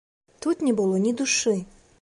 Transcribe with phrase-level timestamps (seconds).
[0.45, 1.57] Тут не было ні душы.